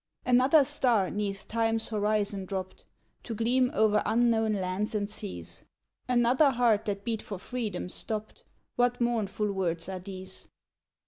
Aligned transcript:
Another 0.25 0.63
star 0.63 1.11
'neath 1.11 1.47
Time's 1.47 1.89
horizon 1.89 2.45
dropped, 2.45 2.85
To 3.21 3.35
gleam 3.35 3.69
o'er 3.75 4.01
unknown 4.03 4.53
lands 4.53 4.95
and 4.95 5.07
seas; 5.07 5.65
Another 6.09 6.49
heart 6.49 6.85
that 6.85 7.03
beat 7.05 7.21
for 7.21 7.37
freedom 7.37 7.87
stopped, 7.87 8.43
What 8.77 8.99
mournful 8.99 9.51
words 9.51 9.87
are 9.89 9.99
these! 9.99 10.47